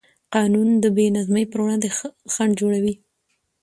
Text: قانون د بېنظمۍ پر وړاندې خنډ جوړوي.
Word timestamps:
قانون 0.35 0.67
د 0.83 0.85
بېنظمۍ 0.95 1.45
پر 1.51 1.59
وړاندې 1.61 1.87
خنډ 2.33 2.53
جوړوي. 2.59 2.93